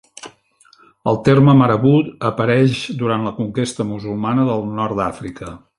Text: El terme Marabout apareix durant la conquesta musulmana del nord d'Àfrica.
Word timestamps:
El 1.11 1.19
terme 1.27 1.55
Marabout 1.59 2.25
apareix 2.31 2.81
durant 3.05 3.29
la 3.29 3.37
conquesta 3.43 3.91
musulmana 3.95 4.51
del 4.53 4.71
nord 4.81 5.03
d'Àfrica. 5.03 5.55